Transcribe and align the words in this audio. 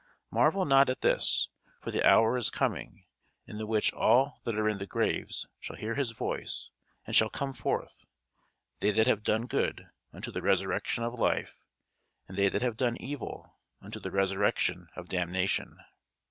Marvel 0.31 0.65
not 0.65 0.89
at 0.89 1.01
this: 1.01 1.47
for 1.79 1.91
the 1.91 2.01
hour 2.03 2.35
is 2.35 2.49
coming, 2.49 3.05
in 3.45 3.59
the 3.59 3.67
which 3.67 3.93
all 3.93 4.39
that 4.45 4.57
are 4.57 4.67
in 4.67 4.79
the 4.79 4.87
graves 4.87 5.45
shall 5.59 5.75
hear 5.75 5.93
his 5.93 6.09
voice, 6.09 6.71
and 7.05 7.15
shall 7.15 7.29
come 7.29 7.53
forth; 7.53 8.07
they 8.79 8.89
that 8.89 9.05
have 9.05 9.21
done 9.21 9.45
good, 9.45 9.91
unto 10.11 10.31
the 10.31 10.41
resurrection 10.41 11.03
of 11.03 11.13
life; 11.19 11.63
and 12.27 12.35
they 12.35 12.49
that 12.49 12.63
have 12.63 12.77
done 12.77 12.97
evil, 12.99 13.59
unto 13.79 13.99
the 13.99 14.09
resurrection 14.09 14.87
of 14.95 15.07
damnation. 15.07 15.77